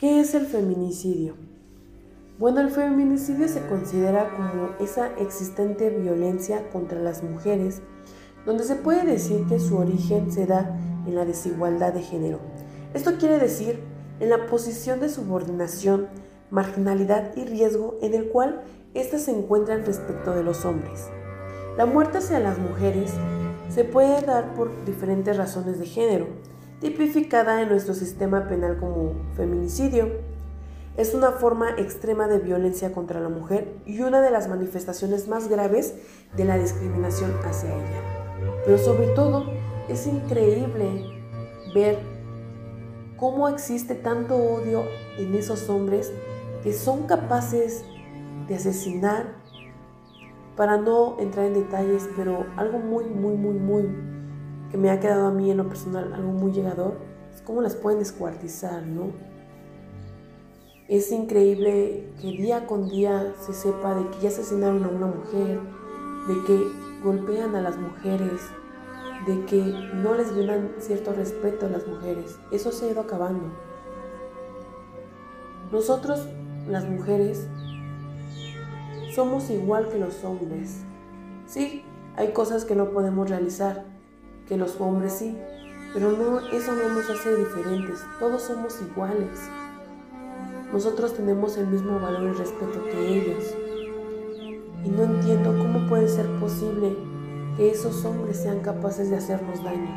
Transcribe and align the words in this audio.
¿Qué 0.00 0.18
es 0.18 0.34
el 0.34 0.46
feminicidio? 0.46 1.34
Bueno, 2.38 2.62
el 2.62 2.70
feminicidio 2.70 3.46
se 3.48 3.66
considera 3.66 4.30
como 4.34 4.70
esa 4.80 5.08
existente 5.18 5.90
violencia 5.90 6.70
contra 6.70 6.98
las 6.98 7.22
mujeres, 7.22 7.82
donde 8.46 8.64
se 8.64 8.76
puede 8.76 9.04
decir 9.04 9.44
que 9.46 9.60
su 9.60 9.76
origen 9.76 10.32
se 10.32 10.46
da 10.46 10.74
en 11.06 11.14
la 11.14 11.26
desigualdad 11.26 11.92
de 11.92 12.00
género. 12.00 12.38
Esto 12.94 13.18
quiere 13.18 13.38
decir 13.38 13.78
en 14.20 14.30
la 14.30 14.46
posición 14.46 15.00
de 15.00 15.10
subordinación, 15.10 16.06
marginalidad 16.50 17.36
y 17.36 17.44
riesgo 17.44 17.98
en 18.00 18.14
el 18.14 18.30
cual 18.30 18.62
éstas 18.94 19.24
se 19.24 19.32
encuentran 19.32 19.84
respecto 19.84 20.32
de 20.34 20.42
los 20.42 20.64
hombres. 20.64 21.08
La 21.76 21.84
muerte 21.84 22.16
hacia 22.16 22.40
las 22.40 22.58
mujeres 22.58 23.12
se 23.68 23.84
puede 23.84 24.22
dar 24.22 24.54
por 24.54 24.82
diferentes 24.86 25.36
razones 25.36 25.78
de 25.78 25.84
género, 25.84 26.26
tipificada 26.80 27.62
en 27.62 27.68
nuestro 27.68 27.94
sistema 27.94 28.48
penal 28.48 28.78
como 28.78 29.12
feminicidio, 29.36 30.08
es 30.96 31.14
una 31.14 31.32
forma 31.32 31.70
extrema 31.78 32.26
de 32.26 32.38
violencia 32.38 32.92
contra 32.92 33.20
la 33.20 33.28
mujer 33.28 33.74
y 33.86 34.00
una 34.00 34.20
de 34.20 34.30
las 34.30 34.48
manifestaciones 34.48 35.28
más 35.28 35.48
graves 35.48 35.94
de 36.36 36.44
la 36.44 36.58
discriminación 36.58 37.32
hacia 37.44 37.74
ella. 37.74 38.62
Pero 38.64 38.78
sobre 38.78 39.08
todo, 39.08 39.44
es 39.88 40.06
increíble 40.06 41.06
ver 41.74 41.98
cómo 43.16 43.48
existe 43.48 43.94
tanto 43.94 44.36
odio 44.36 44.84
en 45.18 45.34
esos 45.34 45.68
hombres 45.68 46.12
que 46.62 46.72
son 46.72 47.06
capaces 47.06 47.84
de 48.48 48.56
asesinar, 48.56 49.40
para 50.56 50.76
no 50.76 51.16
entrar 51.18 51.46
en 51.46 51.54
detalles, 51.54 52.06
pero 52.16 52.44
algo 52.56 52.78
muy, 52.78 53.04
muy, 53.04 53.34
muy, 53.34 53.54
muy 53.54 54.19
que 54.70 54.76
me 54.76 54.90
ha 54.90 55.00
quedado 55.00 55.28
a 55.28 55.30
mí 55.32 55.50
en 55.50 55.56
lo 55.56 55.68
personal, 55.68 56.12
algo 56.12 56.32
muy 56.32 56.52
llegador, 56.52 56.94
es 57.34 57.42
cómo 57.42 57.60
las 57.60 57.74
pueden 57.74 57.98
descuartizar, 57.98 58.86
¿no? 58.86 59.12
Es 60.88 61.12
increíble 61.12 62.08
que 62.20 62.28
día 62.28 62.66
con 62.66 62.88
día 62.88 63.32
se 63.40 63.52
sepa 63.52 63.94
de 63.94 64.08
que 64.10 64.20
ya 64.20 64.28
asesinaron 64.28 64.84
a 64.84 64.88
una 64.88 65.06
mujer, 65.06 65.60
de 66.26 66.44
que 66.46 66.64
golpean 67.02 67.54
a 67.54 67.60
las 67.60 67.76
mujeres, 67.78 68.40
de 69.26 69.44
que 69.44 69.62
no 69.94 70.14
les 70.14 70.34
brindan 70.34 70.72
cierto 70.78 71.12
respeto 71.12 71.66
a 71.66 71.68
las 71.68 71.86
mujeres. 71.86 72.38
Eso 72.50 72.72
se 72.72 72.86
ha 72.86 72.90
ido 72.90 73.02
acabando. 73.02 73.46
Nosotros, 75.70 76.26
las 76.68 76.88
mujeres, 76.88 77.46
somos 79.14 79.50
igual 79.50 79.88
que 79.88 79.98
los 79.98 80.24
hombres. 80.24 80.80
Sí, 81.46 81.84
hay 82.16 82.32
cosas 82.32 82.64
que 82.64 82.74
no 82.74 82.90
podemos 82.90 83.28
realizar, 83.28 83.84
que 84.50 84.56
los 84.56 84.80
hombres 84.80 85.12
sí, 85.12 85.38
pero 85.94 86.10
no, 86.10 86.40
eso 86.40 86.72
no 86.74 86.92
nos 86.92 87.08
hace 87.08 87.36
diferentes. 87.36 88.00
Todos 88.18 88.42
somos 88.42 88.82
iguales. 88.82 89.48
Nosotros 90.72 91.14
tenemos 91.14 91.56
el 91.56 91.68
mismo 91.68 92.00
valor 92.00 92.24
y 92.24 92.32
respeto 92.32 92.82
que 92.82 93.16
ellos. 93.16 93.54
Y 94.84 94.88
no 94.88 95.04
entiendo 95.04 95.56
cómo 95.56 95.88
puede 95.88 96.08
ser 96.08 96.26
posible 96.40 96.96
que 97.56 97.70
esos 97.70 98.04
hombres 98.04 98.38
sean 98.38 98.58
capaces 98.58 99.08
de 99.08 99.18
hacernos 99.18 99.62
daño. 99.62 99.88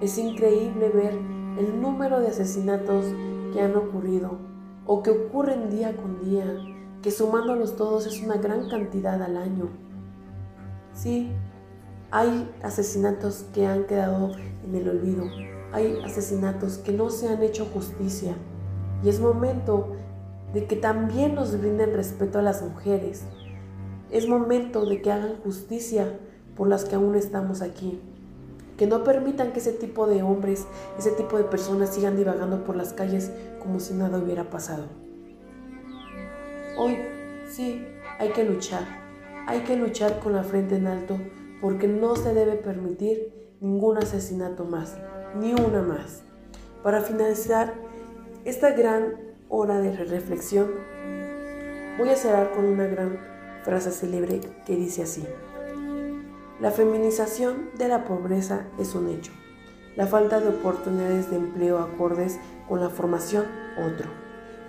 Es 0.00 0.16
increíble 0.16 0.88
ver 0.88 1.12
el 1.58 1.82
número 1.82 2.20
de 2.20 2.28
asesinatos 2.28 3.04
que 3.52 3.60
han 3.60 3.76
ocurrido 3.76 4.38
o 4.86 5.02
que 5.02 5.10
ocurren 5.10 5.68
día 5.68 5.94
con 5.94 6.24
día, 6.24 6.46
que 7.02 7.10
sumándolos 7.10 7.76
todos 7.76 8.06
es 8.06 8.22
una 8.22 8.38
gran 8.38 8.70
cantidad 8.70 9.22
al 9.22 9.36
año. 9.36 9.68
Sí, 10.94 11.30
hay 12.10 12.50
asesinatos 12.62 13.44
que 13.52 13.66
han 13.66 13.84
quedado 13.84 14.32
en 14.66 14.74
el 14.74 14.88
olvido, 14.88 15.24
hay 15.72 16.00
asesinatos 16.04 16.78
que 16.78 16.92
no 16.92 17.10
se 17.10 17.28
han 17.28 17.42
hecho 17.42 17.66
justicia. 17.66 18.34
Y 19.02 19.08
es 19.08 19.20
momento 19.20 19.96
de 20.52 20.66
que 20.66 20.76
también 20.76 21.34
nos 21.34 21.58
brinden 21.58 21.92
respeto 21.92 22.38
a 22.38 22.42
las 22.42 22.62
mujeres. 22.62 23.24
Es 24.10 24.26
momento 24.26 24.86
de 24.86 25.02
que 25.02 25.12
hagan 25.12 25.36
justicia 25.44 26.18
por 26.56 26.68
las 26.68 26.84
que 26.84 26.96
aún 26.96 27.14
estamos 27.14 27.60
aquí. 27.60 28.00
Que 28.78 28.86
no 28.86 29.04
permitan 29.04 29.52
que 29.52 29.58
ese 29.58 29.72
tipo 29.72 30.06
de 30.06 30.22
hombres, 30.22 30.66
ese 30.98 31.10
tipo 31.10 31.36
de 31.36 31.44
personas 31.44 31.90
sigan 31.90 32.16
divagando 32.16 32.64
por 32.64 32.76
las 32.76 32.92
calles 32.94 33.30
como 33.60 33.80
si 33.80 33.92
nada 33.92 34.18
hubiera 34.18 34.48
pasado. 34.48 34.86
Hoy 36.78 36.96
sí, 37.50 37.84
hay 38.18 38.30
que 38.30 38.44
luchar. 38.44 38.84
Hay 39.46 39.60
que 39.60 39.76
luchar 39.76 40.20
con 40.20 40.32
la 40.32 40.42
frente 40.42 40.76
en 40.76 40.86
alto 40.86 41.18
porque 41.60 41.88
no 41.88 42.16
se 42.16 42.34
debe 42.34 42.56
permitir 42.56 43.32
ningún 43.60 43.98
asesinato 43.98 44.64
más, 44.64 44.96
ni 45.38 45.52
una 45.52 45.82
más. 45.82 46.22
Para 46.82 47.00
finalizar, 47.00 47.74
esta 48.44 48.70
gran 48.70 49.16
hora 49.48 49.80
de 49.80 49.96
reflexión, 49.96 50.68
voy 51.98 52.10
a 52.10 52.16
cerrar 52.16 52.52
con 52.52 52.64
una 52.64 52.86
gran 52.86 53.18
frase 53.64 53.90
célebre 53.90 54.40
que 54.64 54.76
dice 54.76 55.02
así. 55.02 55.26
La 56.60 56.70
feminización 56.70 57.70
de 57.76 57.88
la 57.88 58.04
pobreza 58.04 58.66
es 58.78 58.94
un 58.94 59.08
hecho. 59.08 59.32
La 59.96 60.06
falta 60.06 60.40
de 60.40 60.48
oportunidades 60.48 61.30
de 61.30 61.36
empleo 61.36 61.78
acordes 61.78 62.38
con 62.68 62.80
la 62.80 62.88
formación, 62.88 63.44
otro. 63.76 64.08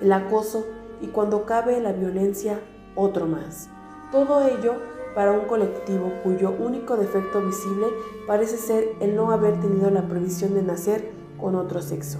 El 0.01 0.11
acoso 0.11 0.65
y 1.01 1.07
cuando 1.07 1.45
cabe 1.45 1.79
la 1.79 1.91
violencia, 1.91 2.59
otro 2.95 3.27
más. 3.27 3.69
Todo 4.11 4.47
ello 4.47 4.75
para 5.15 5.31
un 5.31 5.45
colectivo 5.47 6.11
cuyo 6.23 6.51
único 6.51 6.97
defecto 6.97 7.41
visible 7.41 7.87
parece 8.27 8.57
ser 8.57 8.89
el 8.99 9.15
no 9.15 9.31
haber 9.31 9.59
tenido 9.59 9.89
la 9.89 10.07
previsión 10.07 10.53
de 10.53 10.63
nacer 10.63 11.11
con 11.37 11.55
otro 11.55 11.81
sexo 11.81 12.19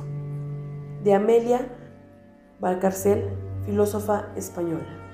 de 1.04 1.14
Amelia 1.14 1.68
Valcarcel, 2.60 3.30
filósofa 3.66 4.34
española. 4.36 5.09